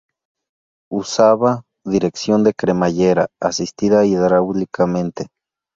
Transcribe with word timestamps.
Usaba 0.91 1.61
dirección 1.85 2.43
de 2.43 2.55
cremallera, 2.55 3.27
asistida 3.39 4.03
hidráulicamente. 4.03 5.27